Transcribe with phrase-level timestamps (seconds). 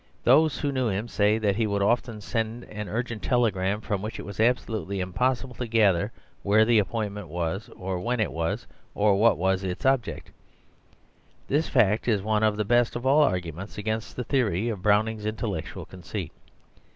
[0.23, 4.17] Those who knew him say that he would often send an urgent telegram from which
[4.17, 9.15] it was absolutely impossible to gather where the appointment was, or when it was, or
[9.15, 10.31] what was its object.
[11.49, 15.27] This fact is one of the best of all arguments against the theory of Browning's
[15.27, 16.31] intellectual conceit.